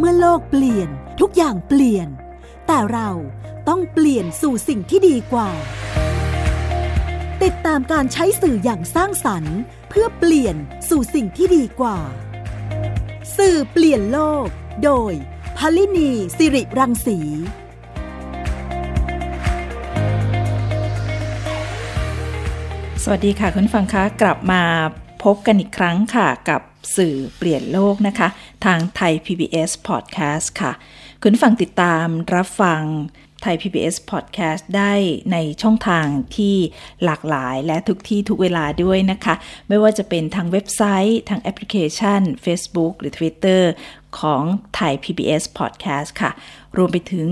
[0.00, 0.88] เมื่อโลกเปลี่ยน
[1.20, 2.08] ทุกอย่างเปลี่ยน
[2.66, 3.10] แต่เรา
[3.68, 5.50] ต้องเปลี่ยนสู่สิ่งที่ดีกว่า
[7.42, 9.58] ติดตามการใช้สื่ออย่างสร้างสรรค์
[9.88, 10.56] เพื่อเปลี่ยน
[10.88, 11.98] สู่สิ่งที่ดีกว่า
[13.36, 14.46] สื่อเปลี่ยนโลก
[14.84, 15.12] โดย
[15.58, 17.18] พลินีสิริรังสี
[23.02, 24.62] สวัสดีค่ะคุณฟังคะกลับมา
[25.24, 26.60] พบกันอีกครั้งค่ะกับ
[26.96, 28.28] สื่อเปลี่ยนโลกนะคะ
[28.64, 30.72] ทางไทย PBS Podcast ค่ะ
[31.22, 32.82] คุณฟังติดตามรับฟัง
[33.42, 34.92] ไทย PBS Podcast ได้
[35.32, 36.06] ในช่องทาง
[36.36, 36.56] ที่
[37.04, 39.34] หลากหลายและทุกที่ทุกเวลาด้วยนะคะ
[39.68, 43.62] ไม่ว่าจะเป็นทางเว็บไซต์ ทางแอปพลิเคชัน Facebook หรือ Twitter
[44.20, 44.42] ของ
[44.74, 46.30] ไทย PBS Podcast ค่ะ
[46.76, 47.28] รวมไปถึง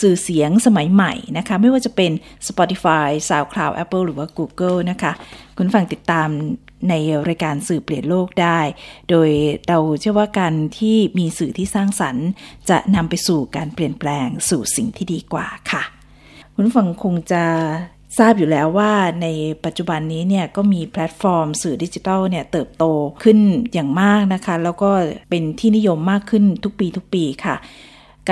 [0.00, 2.12] สื่อเสียงสมัยใหม่นะคะ ไม่ว่าจะเป็น
[2.48, 5.12] Spotify, SoundCloud, Apple หรือว่า Google นะคะ
[5.56, 6.28] คุณฟังติดตาม
[6.88, 6.94] ใน
[7.28, 8.60] รายการสื่อเปลี่ยนโลกได้
[9.10, 9.30] โดย
[9.68, 12.26] เราเชื่อว่าการที่มีสื่อที่สร้างสรรค์
[12.70, 15.82] จะนำไปสู่การเปลี่ยนแปลงสู่สิ่งที่ดีกว่าค่ะ
[16.54, 17.44] คุณฟังคงจะ
[18.18, 19.26] ทราบอยู่แล้วว่าใน
[19.64, 22.84] ปัจจุบันนี้เนี่ยก็มีแพลตฟอร์มสื่อดิจิทัลเนี่ยเติบโต
[23.22, 23.38] ขึ้น
[23.72, 24.90] อย่างมากนะคะ แล้วก็
[25.30, 27.56] เป็นที่นิยมมากขึ้นทุกปีทุกปีค่ะ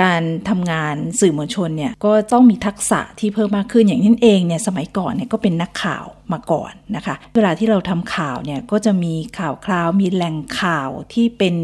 [0.01, 11.55] การทำงานสื่อมวลชนเนี่ยก็ต้องมีทักษะที่เพิ่มมากขึ้นอย่างนั้นเองเนี่ยสมัยก่อนเนี่ยก็เป็นนักข่าวมาก่อนนะคะ เวลาที่เราทำข่าวเนี่ยก็จะมีข่าวคราวมีแหล่งข่าวที่เป็น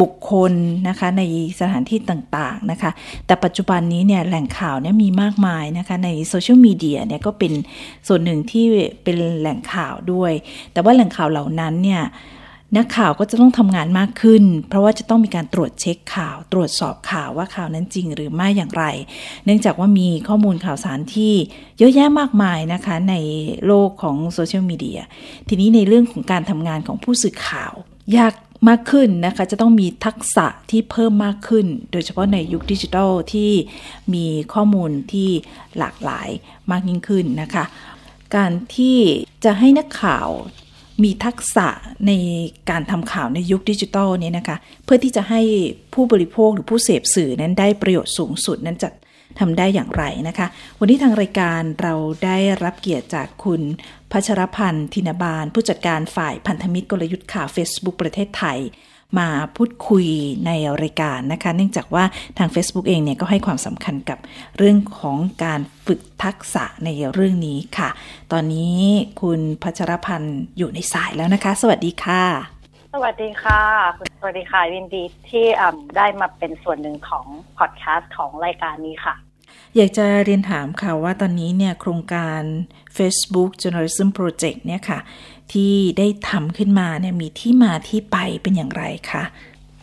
[0.00, 0.52] บุคคล
[0.88, 1.22] นะคะใน
[1.60, 2.90] สถานที่ต่างๆนะคะ
[3.26, 7.52] แต่ปัจจุบันนี้เนี่ยแหล่งข่าวเนี่ยมีมากมายนะคะในโซเชียลมีเดียเนี่ยก็เป็น
[8.08, 8.64] ส่วนหนึ่งที่
[9.02, 10.32] เป็นแหล่งข่าวด้วย
[10.72, 12.02] แต่ว่าแหล่งข่าวเหล่านั้นเนี่ย
[12.76, 18.84] นักข่าวก็จะต้องทำงานมากขึ้น เพราะว่าจะต้องมีการตรวจเช็คข่าว ตรวจสอบข่าวว่าข่าวนั้นจริงหรือไม่อย่างไร
[19.44, 21.32] เนื่องจากว่ามีข้อมูลข่าวสารที่
[21.78, 23.14] เยอะแยะมากมายนะคะใน
[23.66, 25.00] โลกของโซเชียลมีเดีย
[25.48, 27.72] ทีนี้ในเรื่องของการทำงานของผู้สื่อข่าว
[28.16, 28.34] ยาก
[28.68, 33.50] มากขึ้นนะคะจะต้องมีทักษะที่เพิ่มมากขึ้น โดยเฉพาะในยุคดิจิทัลที่
[34.14, 35.30] มีข้อมูลที่
[35.78, 36.28] หลากหลาย
[36.70, 37.64] มากยิ่งขึ้นนะคะ
[38.36, 38.98] การที่
[39.44, 40.28] จะให้นักข่าว
[41.02, 41.68] มีทักษะ
[42.06, 42.12] ใน
[42.70, 45.40] การทำข่าวในยุคดิจิทัลเนี่ยนะคะ เพื่อที่จะให้
[45.94, 48.88] ผู้บริโภคหรือผู้เสพสื่อนั้นได้ประโยชน์สูงสุดนั้นจะ
[49.40, 50.46] ทำได้อย่างไรนะคะ
[50.78, 51.94] วันนี้ทางรายการเรา
[52.24, 53.62] ได้รับเกียรติจากคุณ
[54.12, 58.58] พัชรพันธ์ธินบาล ผู้จัดการฝ่ายพันธมิตรกลยุทธ์ข่าว Facebook ประเทศไทย
[59.18, 60.06] มาพูดคุย
[60.46, 60.50] ใน
[60.82, 62.04] รายการนะคะ เนื่องจากว่า
[62.38, 64.18] ทาง Facebook เองเนี่ยก็ให้ความสำคัญกับ
[64.58, 67.88] เรื่องของการฝึกทักษะในเรื่องนี้ค่ะ
[68.32, 68.78] ตอนนี้
[69.20, 72.22] คุณพัชรพันธ์อยู่ในสายแล้วนะคะ สวัสดีค่ะ
[72.94, 73.62] สวัสดีค่ะ
[73.96, 75.46] คุณสวัสดีค่ะยินดีที่
[75.96, 77.26] ได้มาเป็นส่วนหนึ่งของ
[77.58, 79.16] พอดแคสต์ของรายการนี้ค่ะ
[79.76, 82.40] อยากจะเรียนถามค่ะว่าตอนนี้เนี่ยโครงการ
[82.96, 84.98] Facebook Journalism Project เนี่ยค่ะ
[85.52, 89.24] ที่ได้ทำขึ้นมาเนี่ยมีที่มาที่ไปเป็นอย่างไรคะ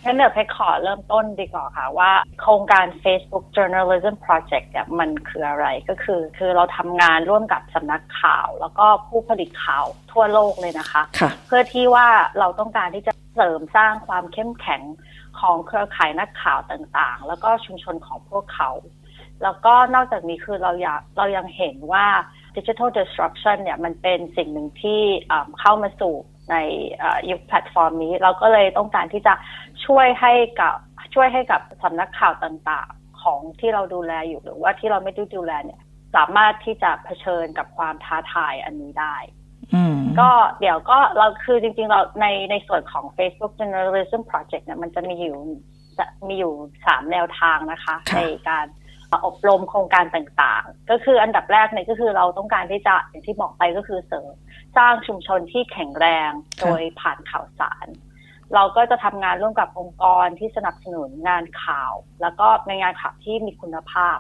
[0.04, 2.12] งั้นเดี๋ยวเพขอเริ่มต้นดีกว่าค่ะว่า
[2.42, 12.08] โครงการ Facebook Journalism Project เนี่ยมันคืออะไรก็คือ คือเราทำงานร่วมกับสำนักข่าว แล้วก็ผู้ผลิตข่าวทั่วโลกเลยนะคะค่ะเพื่อที่ว่า
[12.40, 14.82] เราต้องการที่จะเสริมสร้างความเข้มแข็ง
[15.40, 18.70] ของเครือข่ายนักข่าวต่างๆ แล้วก็ชุมชนของพวกเขา
[19.44, 22.06] แล้วก็นอกจากนี้คือเราอยากเรายังเห็นว่า
[22.58, 25.02] digital disruption เนี่ยมันเป็นสิ่งหนึ่งที่
[25.60, 26.16] เข้ามาสู่
[26.52, 26.56] ใน
[27.30, 29.34] ยุคแพลตฟอร์มนี้ เราก็เลยต้องการที่จะ
[29.86, 30.76] ช่วยให้กับ
[31.14, 35.82] ช่วยให้กับสำนักข่าวต่างๆ ของที่เราดูแลอยู่หรือว่าที่เราไม่ได้ดูแลเนี่ย
[36.16, 39.16] สามารถที่จะเผชิญกับความท้าทายอันนี้ได้
[40.20, 40.30] ก็
[40.60, 45.38] เดี๋ยวก็เราคือจริงๆเราในในส่วนของ Facebook Journalism Project เนี่ยมันจะมีอยู่
[45.98, 46.54] จะมีอยู่
[46.86, 48.20] สามแนวทางนะคะ ใน
[48.50, 48.66] การ
[49.26, 54.32] อบรมโครงการต่างๆ ก็คืออันดับแรกเนี่ยก็คือเราต้องการที่จะอย่างที่บอกไปก็คือเสริม
[54.78, 57.88] สร้างชุมชนที่แข็งแรงโดยผ่านข่าวสาร
[58.56, 64.18] เราก็จะทำงานร่วมกับองค์กรที่สนับสนุนงานข่าว แล้วก็ในงานข่าวที่มีคุณภาพ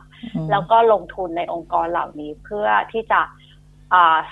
[0.51, 3.21] แล้วก็ลงทุนในองค์กรเหล่านี้เพื่อที่จะ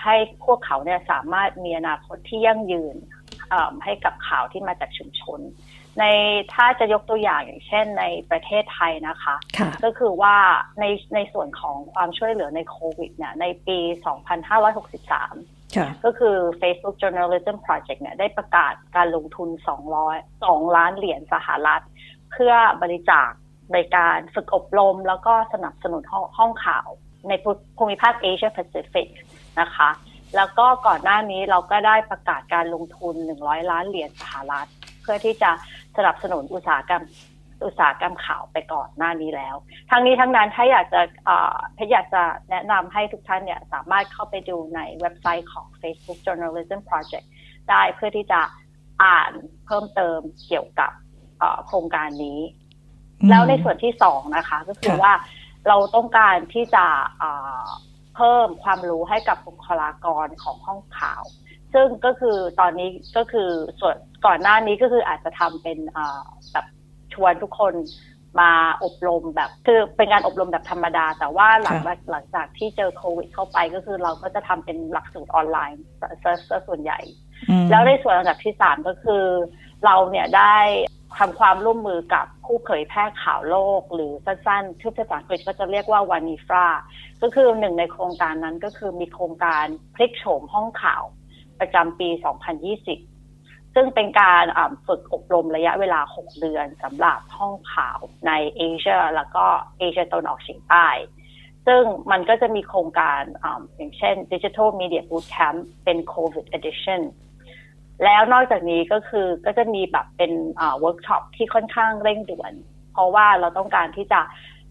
[0.03, 2.95] ให้พวกเขาเนี่ยสามารถมีอนาคตที่ยั่งยืน
[3.83, 5.39] ให้กับข่าวที่มาจากชุมชน
[5.99, 6.05] ใน
[6.53, 10.35] ถ้าจะยกตัวอย่างอย่างเช่นในประเทศไทยนะคะคะ ก็คือว่า
[10.79, 13.79] ในในส่วนของความช่วยเหลือในโควิดเนี่ยในปี
[14.71, 19.49] 2563 ก็คือ Facebook Journalism Project เนี่ยได้ประกาศการลงทุน
[19.97, 21.83] 200 2 ล้านเหรียญสหรัฐ
[22.31, 23.31] เพื่อบริจาค
[23.73, 26.03] ในการฝึกอบรม แล้วก็สนับสนุน
[26.37, 26.87] ห้องข่าว
[27.27, 27.33] ใน
[27.77, 29.07] ภูมิภาคเอเชียแปซิฟิก
[29.59, 29.89] นะคะ
[30.35, 34.67] แล้วก็ก่อนหน้านี้เราก็ได้ประกาศการลงทุน 100 ล้านเหรียญสหรัฐ
[35.05, 35.51] เพื่อที่จะ
[35.97, 37.03] สนับสนุนอุตสาหกรรม
[37.65, 39.55] อุตสาหกรรมข่าวไปก่อนหน้านี้แล้ว
[39.89, 41.01] ทั้งนี้ทั้งนั้นถ้าอยากจะ
[41.77, 47.25] ถ้าอยากจะแนะนำให้ทุกท่านเนี่ยสามารถเข้าไปดูในเว็บไซต์ของ Facebook Journalism Project
[47.69, 48.41] ได้เพื่อที่จะ
[49.03, 49.31] อ่าน
[49.65, 50.91] เพิ่มเติมเกี่ยวกับ
[51.65, 52.39] โครงการนี้
[53.29, 55.13] แล้วในส่วนที่สองนะคะ ก็คือว่า
[55.67, 56.85] เราต้องการที่จะ
[58.15, 61.23] เพิ่มความรู้ให้กับบุคลากรของห้องข่าว
[61.73, 63.95] ซึ่งก็คือตอนนี้ก็คือส่วน
[64.25, 65.77] ก่อนหน้านี้ก็คืออาจจะทำเป็น
[66.51, 66.65] แบบ
[67.13, 67.73] ชวนทุกคน
[68.39, 68.51] มา
[68.83, 71.79] อบรมแบบคือเป็นการอบรมแบบธรรมดา แต่ว่าหลัง
[72.11, 75.81] หลังจากที่เจอโควิดเข้าไปก็คือเราก็จะทำเป็นหลักสูตรออนไลน์
[76.49, 76.99] ซะส่วนใหญ่
[77.69, 79.23] แล้วในส่วนระดับที่สามก็คือ
[79.85, 80.55] เราเนี่ยได้
[81.17, 86.67] ทำความร่วมมือกับผู้เผยแพร่ข่าวโลก หรือสั้นๆชื่อภาษาอังกฤษก็จะเรียกว่าวานิฟรา
[87.21, 89.65] ก็คือหนึ่งในโครงการนั้นก็คือมีโครงการ
[89.95, 91.03] พลิกโฉมห้องข่าว
[91.59, 92.09] ประจำปี
[93.11, 94.45] 2020 ซึ่งเป็นการ
[94.87, 99.45] ฝึกอบรมระยะเวลา 6 เดือนสำหรับห้องข่าวในเอเชียแล้วก็
[99.79, 100.87] เอเชียตะวันออกเฉียงใต้
[101.67, 107.01] ซึ่งมันก็จะมีโครงการออย่างเช่น Digital Media Bootcamp เป็น COVID Edition
[108.03, 112.53] แล้วนอกจากนี้ก็คือก็จะมีแบบเป็นเวิร์กช็อปที่ค่อนข้างเร่งด่วน
[112.93, 114.21] เพราะว่าเราต้องการที่จะ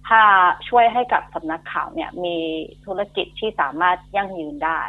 [0.09, 0.23] ถ้า
[0.69, 2.37] ช่วยให้กับสำนักข่าวเนี่ยมี
[2.87, 4.81] ธุรกิจที่สามารถยั่งยืนได้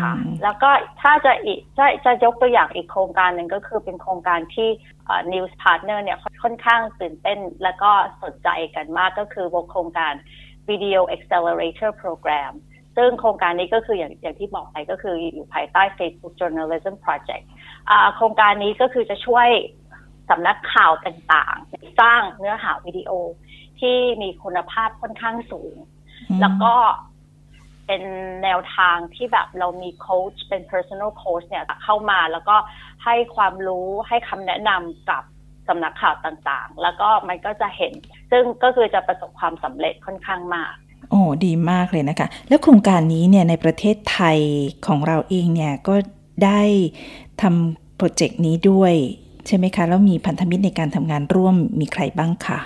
[0.00, 0.12] ค่ะ
[0.42, 0.70] แล้วก็
[1.00, 4.68] ถ้าจะอีกจะจะยกตัวอย่างอีกโครงการหนึ่งก็คือเป็นโครงการที่
[5.32, 7.90] News Partner เนี่ยค่อนข้างตื่นเต้น แล้วก็
[8.22, 10.12] สนใจกันมากก็คือโครงการ
[10.68, 12.52] Video Accelerator Program
[12.96, 17.44] ซึ่งโครงการนี้ก็คืออย่างอย่างที่บอกไปก็คืออยู่ภายใต้ Facebook Journalism Project
[18.16, 19.48] โครงการนี้ก็คือจะช่วย
[20.30, 23.10] สำนักข่าวต่างๆ สร้างเนื้อหาวิดีโอ
[23.80, 25.74] ที่มีคุณภาพค่อนข้างสูง
[26.40, 26.74] แล้วก็
[27.86, 28.02] เป็น
[28.42, 32.56] แนวทางที่แบบเรามีโค้ชเป็น personal coach เนี่ยเข้ามาแล้วก็
[33.04, 35.22] ให้ความรู้ให้คำแนะนำกับ
[35.68, 37.92] สำนักข่าวต่างๆ แล้วก็มันก็จะเห็น
[38.30, 40.74] ซึ่งก็คือจะประสบความสำเร็จค่อนข้างมาก
[41.10, 44.38] โอ้ดีมากเลยนะคะ แล้วโครงการนี้เนี่ยในประเทศไทย
[44.86, 45.94] ของเราเองเนี่ยก็
[46.44, 46.62] ได้
[47.42, 48.94] ทำโปรเจกต์นี้ด้วย
[49.46, 52.58] ใช่ไหมคะ แล้วมีพันธมิตรในการทำงานร่วมมีใครบ้างคะ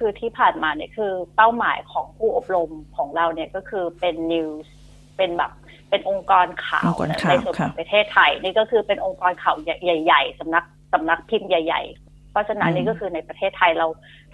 [0.00, 4.72] คือที่ผ่านมาเนี่ยคือเป้าหมายของผู้อบรมของเราเนี่ยก็คือเป็นนิวส์
[5.16, 5.52] เป็นแบบ
[5.90, 13.86] เป็นองค์กรข่าวในส่วนของประเทศไทย นี่ก็คือเป็นองค์กรข่าวใหญ่ ๆสำนักสำนักพิมพ์ใหญ่ ๆ เพราะฉะนั้นนี่ก็คือในประเทศไทยเรา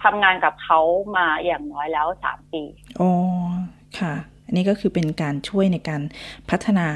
[0.03, 0.79] ทำงานกับเขา
[1.17, 2.63] มาอย่างน้อยแล้วสามปี
[3.01, 3.11] อ๋อ
[3.99, 4.13] ค่ะ
[4.45, 6.01] อันนี้ก็คือเป็นการช่วยในการ
[6.49, 6.87] พัฒนา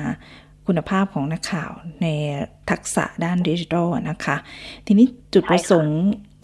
[0.68, 1.72] คุณภาพของนักข่าว
[2.02, 2.08] ใน
[2.70, 4.36] ทักษะด้านดิจิทัลนะคะ
[4.86, 6.02] ทีนี้จุดประสงค์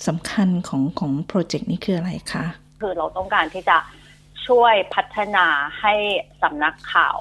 [0.08, 2.46] สำคัญของของโปรเจกต์นี้คืออะไรคะ
[2.82, 3.78] คือเราต้องการที่จะ
[4.48, 5.46] ช่วยพัฒนา
[5.80, 5.94] ให้
[6.42, 7.20] สำนักข่าว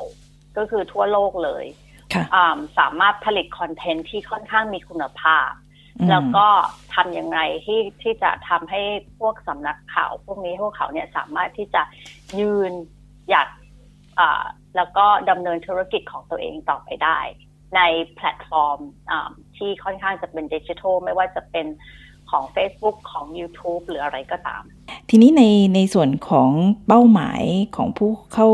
[0.57, 1.65] ก็คือทั่วโลกเลย
[2.79, 5.51] สามารถผลิตคอนเทนต์ที่ค่อนข้างมีคุณภาพ
[6.11, 6.47] แล้วก็
[6.95, 8.83] ทำยังไงที่ที่จะทำให้
[9.19, 11.83] พวกสำนักข่าว พวกนี้พวกเขาเนี่ยสามารถที่จะ
[12.41, 12.73] ยืน
[13.29, 13.49] หยัด
[14.77, 17.19] แล้วก็ดำเนินธุรกิจของตัวเองต่อไปได้
[17.77, 17.81] ใน
[18.17, 18.81] แพลตฟอร์ม
[19.57, 21.67] ที่ค่อนข้างจะเป็นดิจิทัลไม่ว่าจะเป็น
[22.31, 24.63] ของ Facebook ของ YouTube หรืออะไรก็ตาม
[25.11, 25.43] ทีนี้ใน
[25.75, 26.51] ในส่วนของ
[26.87, 27.43] เป้าหมาย
[27.77, 28.49] ของผู้เข้า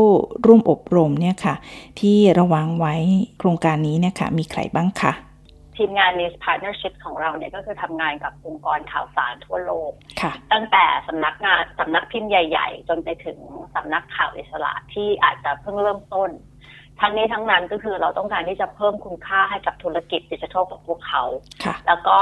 [0.45, 1.55] ร่วมอบรมเนี่ยค่ะ
[1.99, 2.95] ที่ระวังไว้
[3.37, 5.13] โครงการนี้เนี่ยค่ะมีใครบ้างคะ
[5.77, 9.91] ทีมงาน News Partnership ของเราเนี่ยก็คือทำงานกับองค์กรข่าวสารทั่วโลก
[10.53, 13.37] ตั้งแต่สำนักงานสำนักพิมพ์ใหญ่ ๆ จนไปถึง
[13.75, 16.29] สำนักข่าวอิสระที่อาจจะเพิ่งเริ่มต้น
[17.01, 21.23] ทั้งนี้ทั้งนั้นก็คือเราต้องการที่จะเพิ่มคุณค่าให้กับธุรกิจดิจิทัลของพวกเขา
[21.87, 22.17] แล้วก็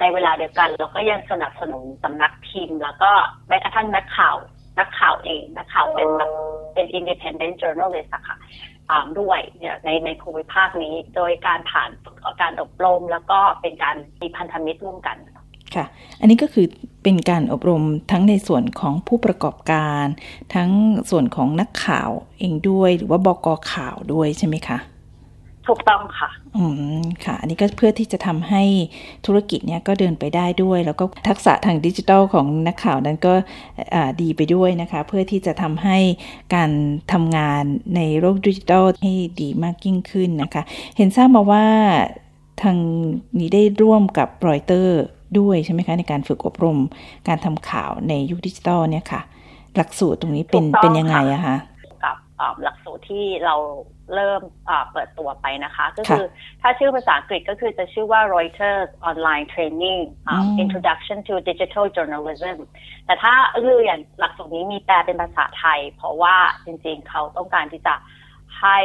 [0.00, 3.10] ในเวลาเดียวกันเราก็ยังสนับสนุนสำนักพิมพ์ แล้วก็
[3.48, 4.36] แม้กระทั่งนักข่าว
[4.78, 6.30] นักข่าวเอง นักข่าวเป็นแบบ
[6.74, 8.36] เป็น independent journalist อะค่ะ
[9.20, 11.90] ด้วยเนี่ยในในภูมิภาคนี้ โดยการผ่าน
[12.40, 15.16] การอบรม แล้วก็เป็นการมีพันธมิตรร่วมกัน
[15.74, 15.84] ค่ะ
[16.20, 16.66] อันนี้ก็คือ
[17.02, 20.04] เป็นการอบรมทั้งในส่วนของผู้ประกอบการ
[20.54, 20.70] ทั้ง
[21.10, 24.78] ส่วนของนักข่าวเองด้วย หรือว่าบกข่าวด้วยใช่ไหมคะ
[25.68, 26.64] ถูกต้องค่ะ อื
[27.00, 28.62] ม ค่ะ อันนี้ก็เพื่อที่จะทำให้
[29.26, 33.34] ธุรกิจเนี้ยก็เดินไปได้ด้วย แล้วก็ทักษะทางดิจิทัลของนักข่าวนั้นก็
[34.20, 35.98] ดีไปด้วยนะคะ เพื่อที่จะทำให้
[36.54, 36.70] การ
[37.12, 37.62] ทำงาน
[37.96, 40.62] ในโลกดิจิทัลให้ดีมากยิ่งขึ้นนะคะ
[40.96, 41.66] เห็นทราบมาว่า
[42.62, 42.78] ทาง
[43.38, 45.00] นี้ได้ร่วมกับรอยเตอร์
[45.38, 46.78] ด้วยใช่ไหมคะ ในการฝึกอบรม
[47.28, 49.22] การทำข่าวในยุคดิจิทัลเนี่ยค่ะ
[49.76, 51.56] หลักสูตรตรงนี้เป็นเป็นยังไงอะคะ
[52.04, 52.16] กับ
[52.62, 53.56] หลักสูตรที่เรา
[54.14, 54.42] เริ่ม
[54.92, 56.26] เปิดตัวไปนะคะ ก็คือ
[56.62, 60.00] ถ้าชื่อภาษาอังกฤษก็คือจะชื่อว่า Reuters Online Training
[60.62, 62.56] Introduction to Digital Journalism
[63.06, 63.34] แต่ถ้า
[63.64, 67.94] คืออย่างหลักสูตรนี้มีแปลเป็นภาษาไทย เพราะว่าจริงๆเขาต้องการที่จะ
[68.60, 68.78] ให้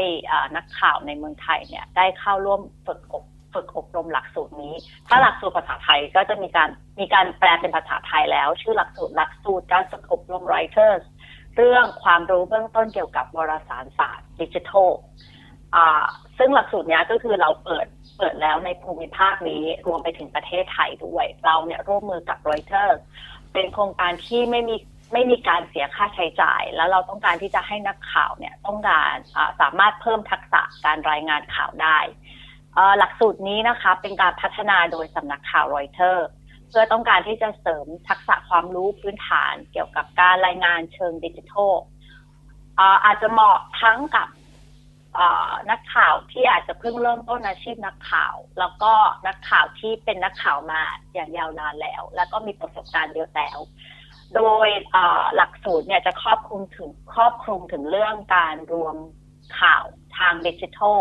[0.56, 3.24] นักข่าวในเมืองไทยเนี่ยได้เข้าร่วมฝึกอบ
[3.56, 4.74] ฝึกอบรมหลักสูตรนี้
[5.08, 6.70] ถ้าหลักสูตรภาษาไทยก็จะมีการ
[7.00, 11.04] มีการแปลเป็นภาษาไทยแล้ว ชื่อหลักสูตรหลักสูตรการฝึกอบรม Reuters
[11.56, 14.92] เรื่องความรู้เบื้องต้นเกี่ยวกับวารสารศาสตร์ดิจิทัล
[16.38, 23.00] ซึ่งหลักสูตรนี้ก็คือเราเปิดเปิดแล้วในภูมิภาคนี้รวมไปถึงประเทศไทยด้วย เราเนี่ยร่วมมือกับ Reuters
[23.54, 24.76] เป็นโครงการที่ไม่มี
[25.14, 29.14] ไม่มีการเสียค่าใช้จ่าย แล้วเราต้องการที่จะให้นักข่าวเนี่ยต้องการ
[29.62, 31.98] สามารถเพิ่มทักษะการรายงานข่าวได้
[32.98, 36.28] หลักสูตรนี้นะคะเป็นการพัฒนาโดยสำนักข่าวรอยเตอร์
[36.70, 41.74] เพื่อต้องการที่จะเสริมทักษะความรู้พื้นฐานเกี่ยวกับการรายงานเชิงดิจิทัล
[43.06, 44.28] อาจจะเหมาะทั้งกับ
[45.72, 48.94] นักข่าวที่อาจจะเพิ่งเริ่มต้นอาชีพนักข่าว แล้วก็
[49.28, 50.82] นักข่าวที่เป็นนักข่าวมา
[51.14, 53.60] อย่างยาวนานแล้ว แล้วก็มีประสบการณ์เยอะแล้ว
[54.36, 54.68] โดย
[55.36, 58.96] หลักสูตรเนี่ยจะครอบคลุมถึงครอบคลุมถึงเรื่องการรวม
[59.60, 59.84] ข่าว
[60.18, 61.00] ทางดิจิทัล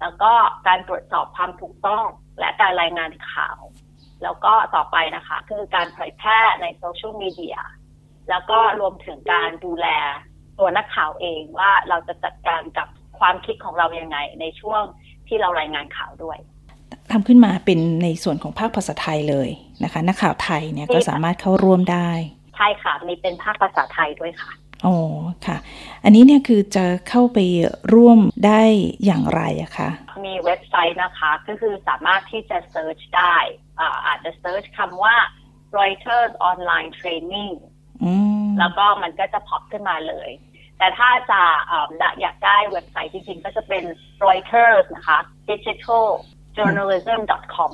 [0.00, 0.32] แล้วก็
[0.68, 2.04] การตรวจสอบความถูกต้อง
[2.38, 3.58] และการรายงานข่าว
[4.22, 7.58] แล้วก็ต่อไปนะคะ คือการเผยแพร่ในโซเชียลมีเดีย
[8.30, 9.86] แล้วก็รวมถึงการดูแล
[10.58, 14.82] ตัวนักข่าวเองว่าเราจะจัดการกับความคิดของเรายังไง ในช่วง
[15.28, 16.38] ที่เรารายงานข่าวด้วย
[17.12, 19.48] ทำขึ้นมาเป็นในส่วนของภาคภาษาไทยเลย
[19.84, 22.10] นะคะ นักข่าวไทยเนี่ยก็สามารถเข้าร่วมได้
[22.56, 24.52] ใช่ค่ะ มีเป็นภาคภาษาไทยด้วยค่ะ
[24.86, 24.96] อ๋อ
[25.46, 25.56] ค่ะ
[26.04, 27.38] อันนี้เนี่ยคือจะเข้าไป
[27.94, 28.62] ร่วมได้
[29.04, 29.90] อย่างไรอะคะ
[30.26, 33.36] มีเว็บไซต์นะคะก็คือสามารถที่จะ search ได้
[34.06, 35.16] อาจจะ search คำว่า
[35.78, 37.54] Reuters Online Training
[38.58, 40.30] แล้วก็มันก็จะพอปขึ้นมาเลย
[40.78, 41.42] แต่ถ้าจะ
[42.20, 43.84] อยากได้เว็บไซต์จริงๆ ก็จะเป็น
[44.26, 45.18] Reuters นะคะ
[45.50, 46.06] digital
[46.56, 47.20] journalism
[47.54, 47.72] com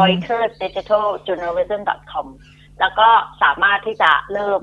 [0.00, 1.80] Reuters digital journalism
[2.12, 2.26] com
[2.80, 3.08] แล้วก็
[3.42, 4.60] สามารถที่จะเริ่ม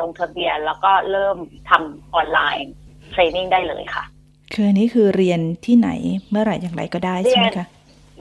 [0.00, 1.36] ลงทะเบียน แล้วก็เริ่ม
[1.70, 2.72] ทำออนไลน์
[3.10, 4.04] เทรนนิ่งได้เลยค่ะ
[4.52, 5.90] คืออันนี้คือเรียนที่ไหน
[6.30, 7.66] เมื่อไหร่อย่างไรก็ได้ใช่ไหมคะ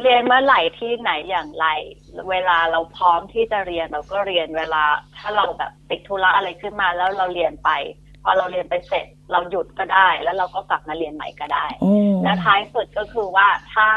[0.01, 1.68] เรียนเมื่อไหร่ที่ไหนอย่างไร
[2.30, 4.84] เวลาเราพร้อมที่จะเรียนเราก็เรียนเวลา
[5.18, 7.70] ถ้าเราแบบติดธุระอะไรขึ้นมาแล้วเราเรียนไป
[8.24, 11.66] พอเราเรียนไปเสร็จเราหยุดก็ได้ แล้วเราก็กลับมาเรียนใหม่ก็ได้
[12.24, 13.88] และท้ายสุดก็คือว่าถ้า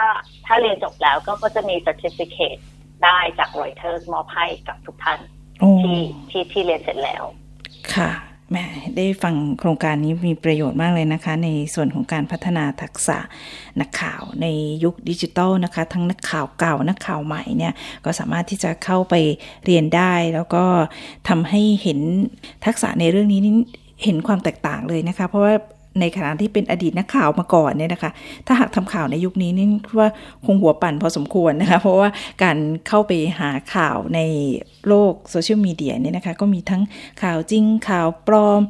[0.47, 2.61] ถ้าเรียนจบแล้วก็ก็จะมี certificate
[3.05, 5.19] ได้จากรอยเทอร์มอบให้กับทุกท่าน
[5.83, 5.99] ที่
[6.31, 7.23] ที่ที่เรียนเสร็จแล้ว
[7.95, 8.11] ค่ะ
[8.53, 8.65] แหม
[8.97, 13.19] ได้ฟังโครงการนี้มีประโยชน์มากเลยนะคะ ในส่วนของการพัฒนาทักษะ
[13.81, 14.47] นักข่าวใน
[14.85, 17.73] ยุคดิจิตอลนะคะ ทั้งนักข่าวเก่านักข่าวใหม่เนี่ย
[18.05, 19.15] ก็สามารถที่จะเข้าไป
[19.65, 20.65] เรียนได้ แล้วก็
[21.29, 22.01] ทำให้เห็น
[22.67, 23.41] ทักษะในเรื่องนี้
[24.05, 25.55] เห็นความแตกต่างเลยนะคะ เพราะว่า
[26.01, 28.11] ในขณะที่เป็นอดีตนักข่าวมาก่อนเนี่ยนะคะ
[28.47, 29.67] ถ้าหากทำข่าวในยุคนี้นี่
[29.99, 30.09] ว่า
[30.45, 32.09] คงหัวปั่นพอสมควรนะคะ เพราะว่า
[32.43, 32.57] การ
[32.89, 34.21] เข้าไปหาข่าวใน
[34.89, 36.83] โลกโซเชียลมีเดียเนี่ยนะคะ ก็มีทั้ง
[37.23, 38.61] ข่าวจริงข่าวปลอม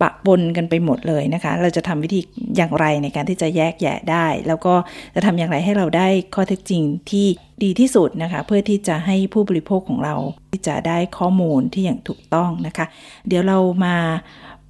[0.00, 2.20] ปะปนกันไปหมดเลยนะคะ เราจะทำวิธี
[2.56, 4.74] อย่างไรในการที่จะแยกแยะได้ แล้วก็
[5.14, 7.26] จะทำอย่างไรให้เราได้ข้อเท็จจริงที่
[7.62, 10.14] ดีที่สุดนะคะ เพื่อที่จะให้ผู้บริโภคของเรา
[10.50, 12.86] ที่จะได้ข้อมูลที่อย่างถูกต้องนะคะ
[13.28, 13.96] เดี๋ยวเรามา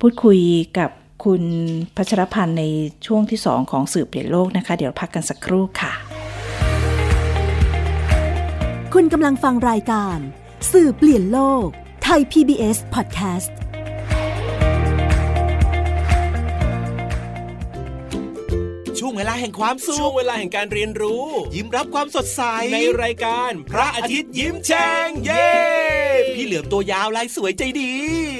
[0.01, 0.41] พูดคุย
[0.79, 0.91] กับ
[1.25, 1.45] คุณ
[1.97, 2.65] พัชรพันธ์ใน
[3.07, 5.93] ช่วงที่สองของสื่อเปลี่ยนโลกนะคะ เดี๋ยวพักกันสักครู่ค่ะ
[8.95, 10.19] คุณกำลังฟังรายการ
[10.73, 11.67] สื่อเปลี่ยนโลก
[12.03, 13.51] ไทย PBS Podcast
[18.99, 21.25] ช่วงเวลาแห่งความสุขช่วงเวลาแห่งการเรียนรู้
[21.55, 22.43] ยิ้มรับความสดใส
[22.75, 25.51] ในรายการ พระอาทิตย์ยิ้มแฉ่งเย้
[26.37, 27.93] พี่เหลือมตัวยาวลายสวยใจดี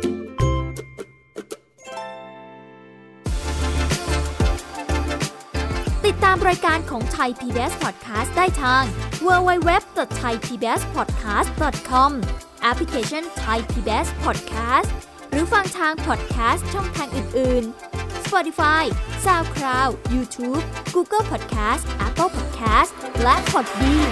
[6.11, 8.83] ติดตามรายการของไทย PBS Podcast ได้ทาง
[9.25, 12.11] www.thaipbspodcast.com
[12.61, 14.89] แอปพลิเคชัน Thai PBS Podcast
[15.29, 17.63] หรือฟังทาง podcast ช่องทางอื่น
[17.95, 18.83] ๆ Spotify
[19.25, 20.63] SoundCloud YouTube
[20.95, 22.91] Google Podcast Apple Podcast
[23.23, 24.11] และ Podbean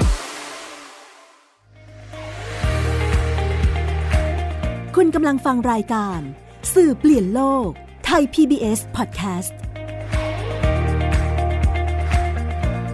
[4.96, 6.20] คุณกำลังฟังรายการ
[6.74, 7.70] สื่อเปลี่ยนโลก
[8.06, 9.54] ไทย PBS Podcast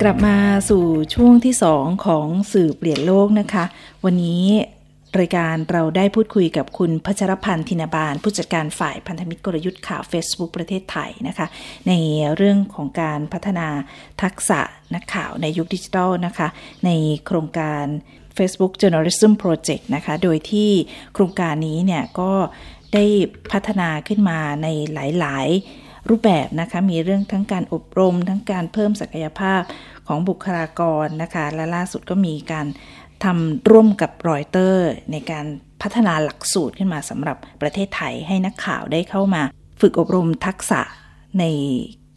[0.02, 0.38] กลับมา
[0.70, 0.86] สู่
[1.16, 3.66] ช่วงที่ 2 ของสื่อเปลี่ยนโลกนะคะ
[4.06, 4.44] วันนี้
[5.20, 11.48] รายการเราได้พูดคุยกับคุณพัชรพันธ์ธินบาล ผู้จัดการฝ่ายพันธมิตรกลยุทธ์ข่าว Facebook ประเทศไทยนะคะ
[11.88, 11.94] ใน
[12.36, 13.68] เรื่องของการพัฒนา
[14.24, 14.60] ทักษะ
[14.96, 16.48] นักข่าวในยุคดิจิทัลนะคะ
[16.86, 16.90] ใน
[17.25, 17.86] โครงการ
[18.38, 20.72] Facebook Journalism Project นะคะ โดยที่
[21.14, 22.32] โครงการนี้เนี่ยก็
[22.94, 23.06] ได้
[23.52, 29.62] พัฒนาขึ้นมาในหลาย ๆ รูปแบบนะคะมีเรื่องทั้งการอบรม ทั้งการเพิ่มศักยภาพ
[30.07, 32.67] ของบุคลากรนะคะและล่าสุดก็มีการ
[33.24, 35.45] ทำร่วมกับรอยเตอร์ ในการ
[35.81, 39.41] พัฒนาหลักสูตรขึ้นมาสำหรับประเทศไทยให้นักข่าวได้เข้ามา
[39.81, 40.81] ฝึกอบรมทักษะ
[41.39, 41.43] ใน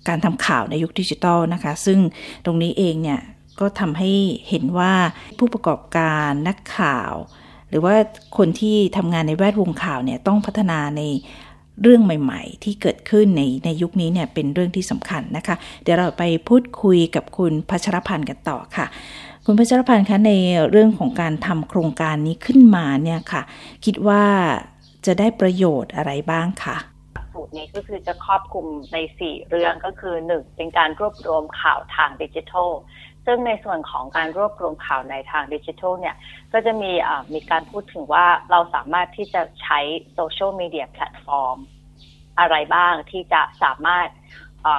[0.09, 1.99] การทำข่าวในยุคดิจิทัลนะคะ ซึ่ง
[2.45, 3.21] ตรงนี้เองเนี่ย
[3.61, 4.11] ก็ทำให้
[4.49, 4.93] เห็นว่า
[5.39, 7.13] ผู้ประกอบการนักข่าว
[7.69, 7.95] หรือว่า
[8.39, 11.03] คนที่ทำงานในแวดวงข่าวเนี่ยต้องพัฒนาใน
[11.83, 18.87] เรื่องใหม่ ๆ ที่เกิดขึ้นในในยุคนี้เนี่ยเป็นเรื่องที่สำคัญนะคะ เดี๋ยวเราไปพูดคุยกับคุณพัชรพันธ์กันต่อค่ะ
[19.47, 20.33] คุณพัชรพันธ์คะใน
[20.71, 23.43] เรื่องของการทำโครงการนี้ขึ้นมาเนี่ยค่ะ
[23.85, 24.25] คิดว่า
[25.07, 26.77] จะได้ประโยชน์อะไรบ้างคะ
[27.35, 32.71] สูตรนี้ก็คือจะครอบคลุมใน 4 เรื่องก็คือ 1 เป็นการรวบรวมข่าวทางดิจิทัล
[33.31, 36.17] ซึ่งในส่วนของการรวบรวมข่าวในทางดิจิทัลเนี่ย
[36.53, 36.93] ก็จะมี
[37.35, 39.79] มีการพูดถึงว่าเราสามารถที่จะใช้
[40.15, 41.59] โซเชียลมีเดียแพลตฟอร์ม
[42.39, 44.09] อะไรบ้างที่จะสามารถ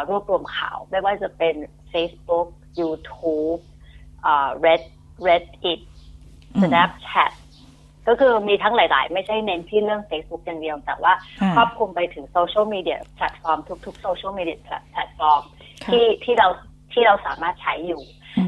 [0.10, 1.56] รวบรวมข่าว ไม่ว่าจะเป็น
[1.94, 2.48] Facebook
[2.80, 3.62] YouTube
[4.66, 4.82] Red
[5.26, 5.80] Reddit
[6.62, 7.32] Snapchat
[8.08, 11.14] ก็คือมีทั้งหลาย ๆ ไม่ใช่เน้นที่เรื่อง Facebook อย่างเดียว แต่ว่า
[11.56, 14.58] ครอบคลุมไปถึงโซเชียลมีเดียแพลตฟอร์มทุก ๆ โซเชียลมีเดีย
[14.92, 15.42] แพลตฟอร์ม
[15.92, 16.48] ที่ที่เรา
[16.94, 18.04] ที่เราสามารถใช้อยู่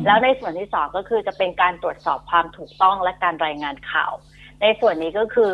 [0.05, 4.13] แล้วในส่วนที่สองก็คือจะเป็นการตรวจสอบความถูกต้องและการรายงานข่าว
[4.61, 5.53] ในส่วนนี้ก็คือ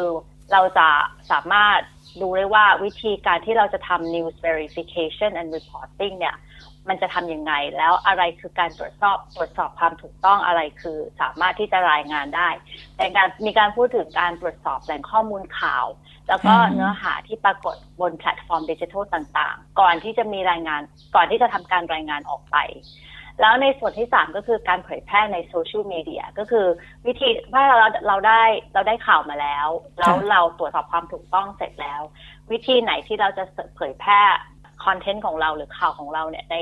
[0.54, 0.88] เราจะ
[1.32, 1.80] สามารถ
[2.22, 6.36] ดูได้ว่าวิธีการที่เราจะทำ news verification and reporting เนี่ย
[6.92, 12.50] มันจะทำยังไง แล้วอะไรคือการตรวจสอบตรวจสอบความถูกต้องอะไรคือสามารถที่จะรายงานได้
[12.98, 15.86] แต่การมีการพูดถึงการตรวจสอบแหล่งข้อมูลข่าว
[16.30, 20.82] แล้วก็เนื้อหาที่ปรากฏบนแพลตฟอร์มดิจิทัลต่างๆ ก่อนที่จะมีรายงาน
[21.16, 22.58] ก่อนที่จะทำการรายงานออกไป
[23.42, 26.66] แล้วในส่วนที่สามก็คือการเผยแพร่ในโซเชียลมีเดียก็คือ
[27.06, 29.68] วิธีว่าเราเราได้เราได้ข่าวมาแล้ว
[30.00, 32.02] แล้วเราตรวจสอบความถูกต้องเสร็จแล้ว
[32.52, 33.44] วิธีไหนที่เราจะ
[33.76, 34.22] เผยแพร่
[34.86, 36.56] คอนเทนต์ของเราหรือข่าวของเราเนี่ยใน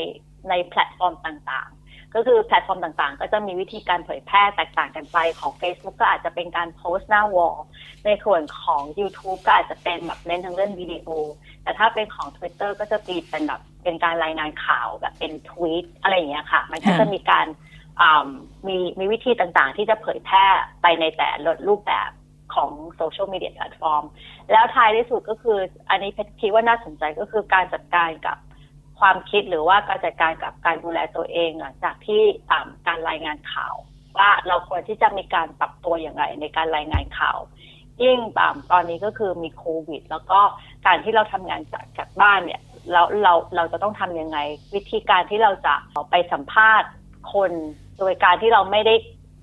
[0.49, 1.84] ในแพลตฟอร์มต่างๆ
[2.15, 7.57] ก็คือแพลตฟอร์มต่างๆ ก็จะมีวิธีการเผยแพร่แตกต่างกันไปของ Facebook ก็อาจจะเป็นการโพสต์หน้า wall
[8.05, 11.07] ในส่วนของ YouTube ก็อาจจะเป็นแบบเน้นทางเรื่องวิดีโอ
[11.63, 17.45] แต่ถ้าเป็นของ Twitter ก็จะตีเป็นแบบเป็นการรายงานข่าวแบบเป็นทวีตอะไรอย่างเงี้ยค่ะ มันก็จะมีการ
[18.67, 20.45] มีมีวิธีต่างๆ ที่จะเผยแพร่
[20.81, 22.09] ไปในแต่ละรูปแบบ
[22.55, 24.03] ของโซเชียลมีเดียแพลตฟอร์ม
[24.51, 25.57] แล้วท้ายที่สุดก็คือ
[25.89, 28.37] อันนี้เพชรคิดว่าน่าสนใจก็คือการจัดการกับ
[28.99, 32.21] ความคิดหรือว่าการจัดการกับการดูแลตัวเองหลังจากที่
[32.87, 33.75] การรายงานข่าว
[34.17, 37.37] ว่าเราควรที่จะมีการปรับตัวอย่างไรในการรายงานข่าว
[38.03, 38.19] ยิ่ง
[38.71, 40.39] ตอนนี้ก็คือมีโควิด แล้วก็
[40.85, 44.37] การที่เราทำงานจากจากบ้านเนี่ยเราเราเราจะต้องทำยังไง
[44.75, 45.75] วิธีการที่เราจะ
[46.11, 46.89] ไปสัมภาษณ์
[47.33, 47.51] คน
[47.99, 48.95] โดยการที่เราไม่ได้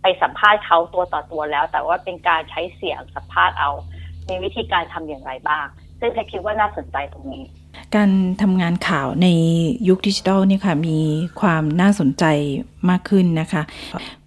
[0.02, 3.70] ไปสัมภาษณ์เขาตัวต่อตัวแล้ว แต่ว่าเป็นการใช้เสียงสัมภาษณ์เอา
[4.28, 5.66] มีวิธีการทำอย่างไรบ้าง
[6.00, 7.44] ซึ่งแค่คิดว่าน่าสนใจตรงนี้
[7.96, 8.10] การ
[8.42, 9.28] ทำงานข่าวใน
[9.88, 10.98] ยุคดิจิทัลนี่ค่ะมี
[11.40, 12.24] ความน่าสนใจ
[12.90, 13.62] มากขึ้นนะคะ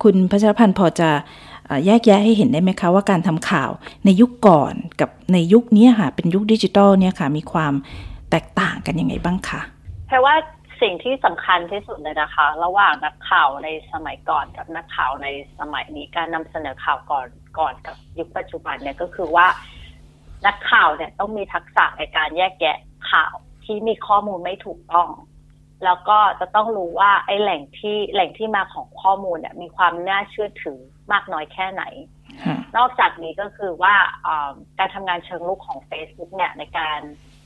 [0.03, 1.09] คุณพัชรพันธ์พอจะ
[1.85, 3.71] แยกแยะให้เห็นได้ไหมคะว่าการทำข่าว
[4.05, 7.73] ในยุคก่อนกับในยุคนี้ค่ะเป็นยุคดิจิทัลเนี่ยค่ะมีความ
[8.31, 9.61] แตกต่างกันยังไงบ้างคะ
[10.07, 10.35] แปลว่า
[10.81, 15.27] สิ่งที่สำคัญที่สุดเลยนะคะ ระหว่างนักข่าวในสมัยก่อนกับนักข่าวใน
[15.59, 17.27] สมัยนี้การนำเสนอข่าวก่อน
[17.59, 19.47] ก่อนกับยุคปัจจุบันเนี่ยก็คือว่า
[20.45, 22.77] นักข่าวเนี่ยต้องมีทักษะในการแยกแยะ
[23.11, 25.09] ข่าว ที่มีข้อมูลไม่ถูกต้อง
[25.85, 30.79] แล้วก็จะต้องรู้ว่าไอ้แหล่งที่แหล่งที่มาของข้อมูลเนี่ยมีความน่าเชื่อถือ
[31.11, 31.83] มากน้อยแค่ไหน
[32.77, 33.95] นอกจากนี้ก็คือว่า
[34.79, 36.99] การทำงานเชิงลุกของ Facebook เนี่ยในการ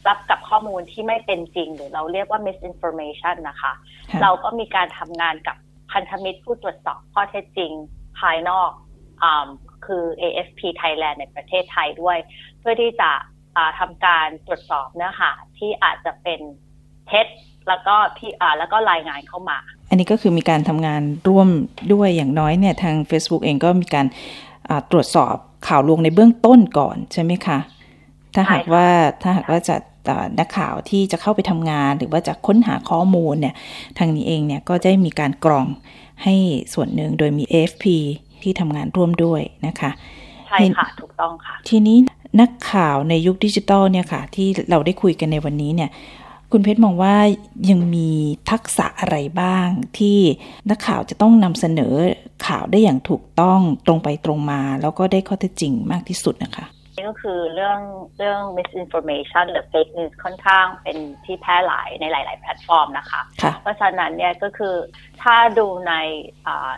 [0.07, 3.73] รับกับข้อมูลที่ไม่เป็นจริง หรือเราเรียกว่า misinformation นะคะ
[4.21, 5.57] เราก็มีการทำงานกับ
[5.91, 7.71] พันธมิตรผู้ตรวจสอบข้อเท็จจริง
[8.19, 8.71] ภายนอก
[9.23, 9.25] อ
[9.85, 12.17] คือ AFP Thailand ในประเทศไทยด้วย
[12.59, 13.11] เพื่อที่จะ
[13.79, 16.39] ทำการตรวจสอบเนื้อหาที่อาจจะเป็น
[17.07, 17.27] เท็จ
[17.67, 19.57] แล้วก็ที่แล้วก็รายงานเข้ามา
[19.89, 21.49] อันนี้ก็คือมีการทำงานร่วม
[21.93, 24.05] ด้วยอย่างน้อยเนี่ยทาง Facebook เองก็มีการ
[24.91, 25.35] ตรวจสอบ
[25.67, 27.59] ข่าวลวงในเบื้องต้นก่อนใช่ไหมคะ
[28.35, 28.87] ถ้าหากว่า
[29.21, 29.75] ถ้าหากว่าจะ
[30.39, 33.55] นักข่าวที่จะเข้าไปทำงาน หรือว่าจะค้นหาข้อมูลเนี่ย
[33.97, 35.67] ทางนี้เองเนี่ยก็จะมีการกรอง
[36.23, 36.35] ให้
[36.73, 37.85] ส่วนหนึ่งโดยมี AFP
[38.43, 39.91] ที่ทำงานร่วมด้วยนะคะ
[40.47, 41.97] ใช่ค่ะ ถูกต้องค่ะ ทีนี้
[42.39, 45.89] นักข่าวในยุคดิจิตอลเนี่ยค่ะ ที่เราได้คุยกันในวันนี้เนี่ย
[46.51, 47.15] คุณเพชรมองว่า
[47.69, 48.09] ยังมี
[48.51, 50.19] ทักษะอะไรบ้างที่
[50.69, 51.93] นักข่าวจะต้องนำเสนอ
[52.47, 56.65] ข่าวได้อย่างถูกต้องตรงไปตรงมา แล้วก็ได้ข้อเท็จจริงมากที่สุดนะคะ
[57.07, 57.79] ก็คือเรื่อง
[58.17, 64.75] เรื่อง misinformation หรือ fake news ค่อนข้างเป็นที่แพร่หลายในหลาย ๆ แพลตฟอร์มนะคะคะ เพราะฉะนั้นเนี่ยก็คือ
[65.21, 65.93] ถ้าดูใน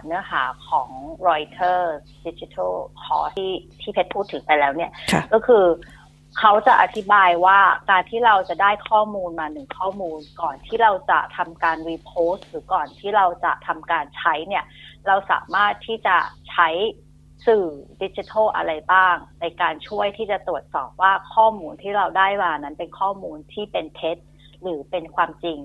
[0.06, 0.90] เนื้อหาของ
[1.28, 4.92] Reuters Digital Course ที่ที่เพชรพูดถึงไปแล้วเนี่ย
[5.34, 5.66] ก็คือ
[6.40, 14.64] เขาจะอธิบายว่าการที่เราจะได้ข้อมูลมาหนึ่งข้อมูล ก่อนที่เราจะทำการรีโพสต์หรือก่อนที่เราจะทำการใช้เนี่ย
[15.08, 16.18] เราสามารถที่จะ
[16.50, 16.68] ใช้
[17.46, 17.66] สื่อ
[18.02, 24.18] ดิจิทัลอะไรบ้าง ในการช่วยที่จะตรวจสอบว่าข้อมูลที่เราได้มานั้นเป็นข้อมูลที่เป็นเท็จ
[24.62, 25.58] หรือเป็นความจริง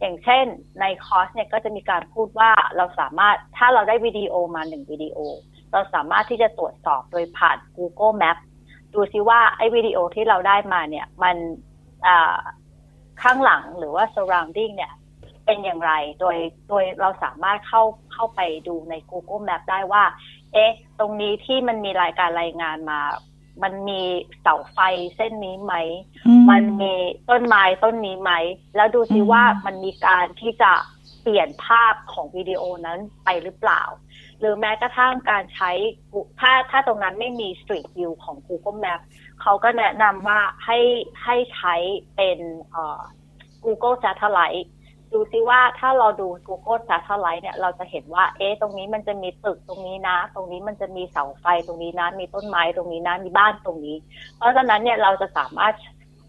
[0.00, 0.44] อย่างเช่น
[0.80, 5.18] ในคอร์สเนี่ยก็จะมีการพูดว่าเราสามารถถ้าเราได้วิดีโอมาหนึ่งวิดีโอ
[5.72, 8.36] เราสามารถที่จะตรวจสอบโดยผ่าน Google Map
[8.94, 11.36] ดูซิว่าไอ้วิดีโอที่เราได้มาเนี่ยมัน
[13.22, 14.92] ข้างหลังหรือว่า surrounding เนี่ย
[15.46, 16.36] เป็นอย่างไร โดย
[16.68, 20.04] โดยเราสามารถเข้าเข้าไปดูใน Google Map ได้ว่า
[20.52, 23.00] เอ๊ะ ตรงนี้ที่มันมีรายการรายงานมา
[23.62, 24.02] มันมี
[24.40, 24.78] เสาไฟ
[25.16, 25.74] เส้นนี้ไหม
[26.50, 26.94] มันมี
[27.30, 28.32] ต้นไม้ต้นนี้ไหม
[28.76, 30.72] แล้วดูซิว่ามันมีการที่จะ
[31.22, 33.82] เปลี่ยนภาพของวิดีโอนั้นไปหรือเปล่า
[34.38, 35.70] หรือแม้กระทั่งการใช้
[36.40, 39.00] ถ้าถ้าตรงนั้นไม่มี Street View ของ Google Map
[39.40, 40.78] เขาก็แนะนำว่าให้
[41.24, 41.74] ให้ใช้
[42.16, 42.38] เป็น
[43.64, 44.68] Google Satellite
[45.14, 53.96] ดูซิว่าถ้าเราดู Google Satellite เนี่ยเราจะเห็นว่า เอ๊ะตรงนี้มันจะมีตึกตรงนี้นะ ตรงนี้มันจะมีเสาไฟตรงนี้นะ มีต้นไม้ตรงนี้นะ มีบ้านตรงนี้
[54.36, 55.74] เพราะฉะนั้นเนี่ยเราจะสามารถ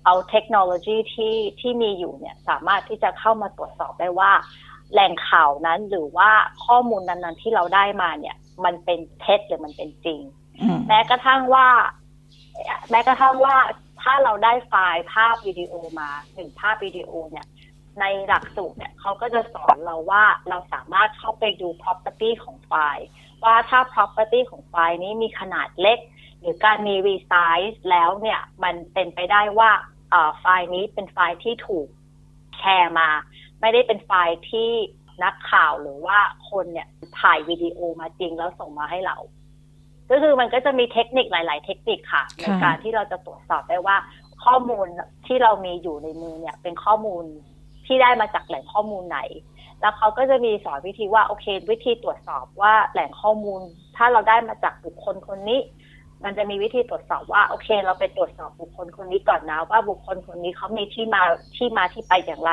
[0.06, 4.32] เอาเทคโนโลยีที่ที่มีอยู่เนี่ยสามารถที่จะเข้ามาตรวจสอบได้ว่า
[4.92, 6.30] แหล่งข่าวนั้นหรือว่า
[6.66, 10.20] ข้อมูลนั้น ๆ ที่เราได้มาเนี่ย มันเป็นเท็จหรือมันเป็นจริง
[10.88, 11.68] แม้กระทั่งว่า
[12.90, 13.56] แม้กระทั่งว่า
[14.02, 17.46] ถ้าเราได้ไฟล์ภาพวิดีโอมาหนึ่งภาพวิดีโอเนี่ย
[18.00, 23.06] ในหลักสูตรเนี่ยเขาก็จะสอนเราว่าเราสามารถเข้าไปดู property ของไฟล์
[23.44, 26.00] ว่าถ้า property ของไฟล์นี้มีขนาดเล็ก
[26.40, 29.72] หรือการมี resize แล้วเนี่ยมันเป็นไปได้ว่า
[30.40, 31.88] ไฟล์นี้เป็นไฟล์ที่ถูก
[32.58, 33.10] แชร์มา
[33.62, 34.70] ไม่ได้เป็นไฟล์ที่
[35.24, 36.18] นักข่าวหรือว่า
[36.50, 36.88] คนเนี่ย
[37.20, 39.18] ถ่ายวิดีโอมาจริงแล้วส่งมาให้เรา
[40.10, 43.98] ก็คือมันก็จะมีเทคนิคหลาย ๆ เทคนิคค่ะในการที่เราจะตรวจสอบได้ว่า
[44.46, 44.88] ข้อมูล
[45.26, 47.24] ที่เรามีอยู่ในมือเนี่ย เป็นข้อมูล
[47.86, 49.20] ที่ได้มาจากแหล่งข้อมูลไหน
[49.82, 53.62] แล้วเขาก็จะมีสอนวิธีว่าโอเค วิธีตรวจสอบว่าแหล่งข้อมูล
[53.98, 55.62] ถ้าเราได้มาจากบุคคลคนนี้
[56.24, 61.22] มันจะมีวิธีตรวจสอบว่าโอเค เราไปตรวจสอบบุคคลคนนี้ก่อนนะว่าบุคคลคนนี้เขามีที่มา
[61.56, 62.52] ที่มาที่ไปอย่างไร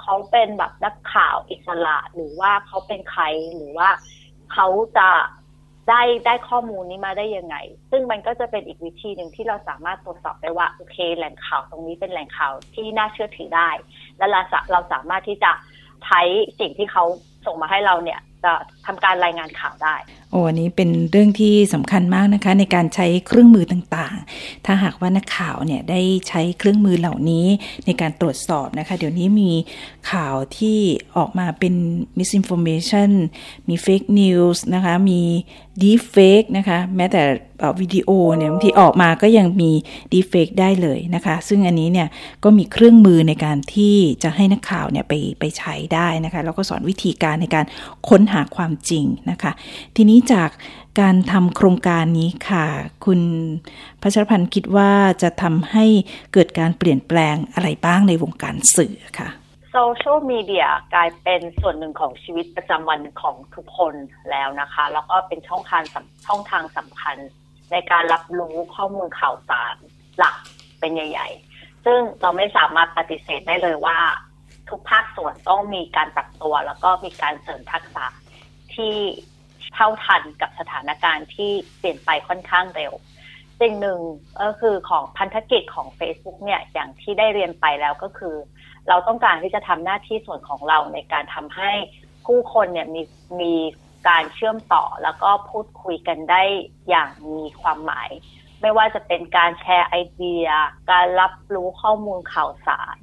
[0.00, 3.22] เขาเป็นแบบนักข่าวอิสระหรือว่าเขาเป็นใคร
[3.54, 3.88] หรือว่า
[4.52, 5.08] เขาจะ
[5.88, 7.56] ได้ได้ข้อมูลนี้มาได้ยังไง
[7.90, 13.70] ซึ่งมันก็จะเป็นอีกวิธีหนึ่งที่เราสามารถตรวจสอบได้ว่าโอเค แหล่งข่าวตรงนี้เป็นแหล่งข่าวที่น่าเชื่อถือได้
[14.18, 14.40] และเรา
[14.72, 15.52] เราสามารถที่จะ
[16.04, 16.20] ใช้
[16.60, 17.04] สิ่งที่เขา
[17.46, 18.52] ส่งมาให้เราเนี่ยจะ
[18.86, 19.94] ทำการรายงานข่าวได้
[20.30, 27.46] โอ้อันนี้เป็นเรื่องที่สำคัญมากนะคะ ในการใช้เครื่องมือต่างๆ ถ้าหากว่านักข่าวเนี่ยได้ใช้เครื่องมือเหล่านี้
[27.86, 29.50] ในการตรวจสอบนะคะ เดี๋ยวนี้มี
[30.12, 30.78] ข่าวที่
[31.16, 31.74] ออกมาเป็น
[32.18, 33.10] misinformation
[33.68, 35.20] มี fake news นะคะ มี
[35.82, 37.22] deep fake นะคะ แม้แต่
[37.80, 39.70] วิดีโอเนี่ยบางทีออกมาก็ยังมี
[40.12, 42.08] deep fake ได้เลยนะคะ ซึ่งอันนี้เนี่ย
[42.44, 47.64] ก็มีเครื่องมือในการที่จะให้นักข่าวเนี่ยไปไปใช้ได้นะคะ แล้วก็สอนวิธีการในการ
[48.08, 49.52] ค้นหาความจริงนะคะ
[49.96, 50.50] ทีนี้จาก
[51.00, 52.66] การทำโครงการนี้ค่ะ
[53.04, 53.20] คุณ
[54.02, 55.86] พัชรพันธ์คิดว่าจะทำให้
[56.32, 59.28] เกิดการเปลี่ยนแปลงอะไรบ้างในวงการสื่อค่ะ
[59.74, 63.94] โซเชียลมีเดียกลายเป็นส่วนหนึ่งของชีวิตประจำวันของทุกคน
[64.30, 65.82] แล้วนะคะ แล้วก็เป็นช่องทาง
[66.26, 67.16] ช่องทางสำคัญ
[67.72, 69.76] ในการรับรู้ข้อมูลข่าวสาร
[70.18, 70.36] หลัก
[70.80, 73.98] เป็นใหญ่ ๆ ซึ่งเราไม่สามารถปฏิเสธได้เลยว่า
[74.70, 78.06] ทุกภาคส่วนต้องมีการปรับตัว แล้วก็มีการเสริมทักษะ
[78.74, 78.94] ที่
[79.74, 82.92] เท่าทันกับสถานการณ์ที่เปลี่ยนไปค่อนข้างเร็ว
[83.60, 84.00] สิ่งหนึ่ง
[84.40, 88.36] ก็คือของพันธกิจของ Facebook เนี่ยอย่างที่ได้เรียนไปแล้วก็คือ
[88.88, 91.70] เราต้องการที่จะทำหน้าที่ส่วนของเราในการทำให้
[92.26, 93.02] ผู้คนเนี่ยมี
[93.40, 93.54] มี
[94.08, 96.42] การเชื่อมต่อแล้วก็พูดคุยกันได้
[96.88, 98.10] อย่างมีความหมาย
[98.62, 100.46] ไม่ว่าจะเป็นการแชร์ไอเดีย
[100.90, 102.96] การรับรู้ข้อมูลข่าวสาร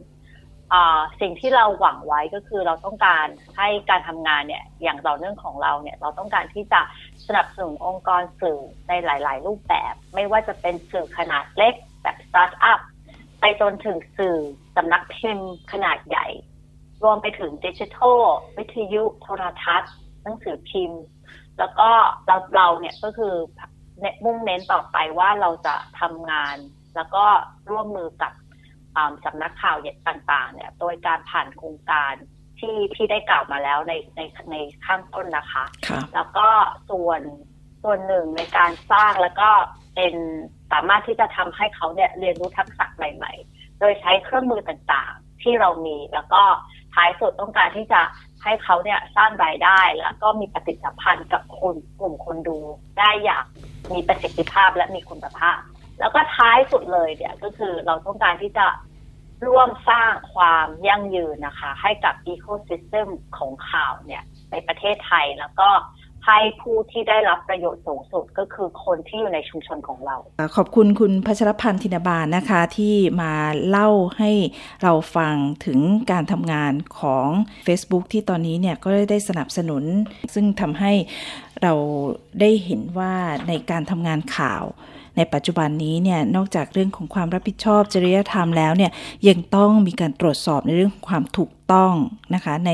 [1.22, 6.82] สิ่งที่เราหวังไว้ก็คือเราต้องการให้การทำงานเนี่ยอย่างต่อเนื่องของเราเนี่ยเราต้องการที่จะ
[7.28, 12.80] สนับสนุนองค์กรสื่อในหลาย ๆ รูปแบบ ไม่ว่าจะเป็นสื่อขนาดเล็กแบบสตาร์ทอัพ
[13.40, 14.38] ไปจนถึงสื่อ
[14.76, 16.28] สำนักพิมพ์ขนาดใหญ่
[17.04, 18.20] รวมไปถึงดิจิทัล
[18.58, 21.02] วิทยุโทรทัศน์ หนังสือพิมพ์
[21.60, 21.90] แล้วก็
[22.26, 23.36] เราเราเนี่ยก็คือ
[24.24, 26.58] มุ่งเน้นต่อไปว่าเราจะทำงาน
[26.96, 27.26] แล้วก็
[27.70, 28.34] ร่วมมือกับ
[29.26, 32.14] สำนักข่าวต่างๆ เนี่ย โดยการผ่านโครงการ
[32.60, 34.22] ที่ที่ได้กล่าวมาแล้วในใน
[34.52, 36.48] ในข้างต้นนะคะคแล้วก็
[36.90, 37.22] ส่วน
[37.84, 39.50] ส่วนหนึ่งในการสร้างแล้วก็
[39.96, 40.16] เป็น
[40.72, 46.42] สามารถที่จะทำให้เขาเนี่ยเรียนรู้ทักษะใหม่ ๆ โดยใช้เครื่องมือต่างๆ ที่เรามีแล้วก็
[46.94, 48.02] ท้ายสุดต้องการที่จะ
[48.44, 52.58] ให้เขาเนี่ยสร้างรายได้แล้วก็มีปฏิสัมพันธ์กับคนกลุ่มคนดู
[53.00, 53.46] ได้อย่าง
[53.94, 55.60] มีประสิทธิภาพและมีคุณภาพ
[56.00, 58.68] แล้วก็ท้ายสุดเลยเนี่ยก็คือเราต้องการที่จะ
[59.48, 65.70] ร่วมสร้างความยั่งยืนนะคะ ให้กับอีโคซิสเต็มของข่าวเนี่ยในประเทศไทยแล้วก็
[66.28, 70.16] ให้ผู้ที่ได้รับประโยชน์สูงสุดก็คือคนที่อยู่ในชุมชนของเรา
[70.56, 73.34] ขอบคุณคุณพัชรพันธ์ธินบาลนะคะที่มา
[73.68, 74.32] เล่าให้
[74.84, 75.80] เราฟังถึง
[76.12, 77.28] การทำงานของ
[77.66, 79.84] Facebook ที่ตอนนี้เนี่ยก็ได้สนับสนุน
[80.34, 80.94] ซึ่งทำให้
[81.62, 81.74] เรา
[82.40, 83.14] ได้เห็นว่า
[83.48, 84.66] ในการทำงานข่าว
[85.18, 88.92] ในปัจจุบันนี้เนี่ยนอกจากเรื่องของความรับผิดชอบจริยธรรมแล้วเนี่ย
[89.28, 91.94] ยังต้องมีการตรวจสอบในเรื่องความถูกต้อง
[92.34, 92.72] นะคะใน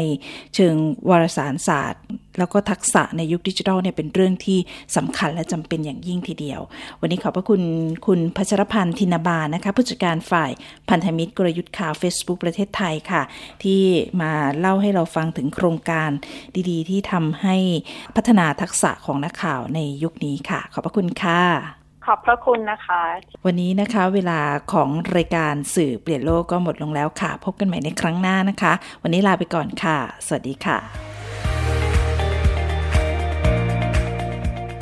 [0.55, 0.75] เชิง
[1.09, 2.03] วารสารศาสตร์
[2.39, 4.59] แล้วก็ทักษะในยุคดิจิทัลเนี่ยเป็นเรื่องที่
[4.97, 6.61] สำคัญและจำเป็นอย่างยิ่งทีเดียว
[7.01, 7.61] วันนี้ขอบพระคุณ
[8.07, 10.51] คุณพัชรพันธ์ธินบาลนะคะผู้จัดการฝ่าย
[10.89, 13.21] พันธมิตรกลยุทธ์ข่าว Facebook ประเทศไทยค่ะ
[13.63, 13.81] ที่
[14.21, 16.09] มาเล่าให้เราฟังถึงโครงการ
[16.69, 17.55] ดีๆ ที่ทำให้
[18.15, 21.41] พัฒนาทักษะของนักข่าวในยุคนี้ค่ะ ขอบพระคุณค่ะ
[22.05, 23.01] ขอบพระคุณนะคะ
[23.45, 24.39] วันนี้นะคะเวลา
[24.73, 31.14] ของรายการสื่อเปลี่ยนโลกก็หมดลงแล้วค่ะ พบกันใหม่ในครั้งหน้านะคะ วันนี้ลาไปก่อนค่ะ สวัสดีค่ะ